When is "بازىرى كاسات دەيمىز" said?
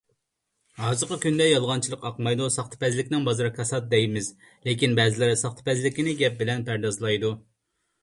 3.29-4.33